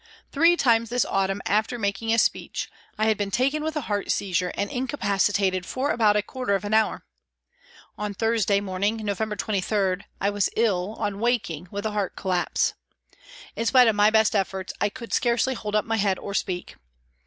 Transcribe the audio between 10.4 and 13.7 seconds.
ill, on waking, with a heart collapse. In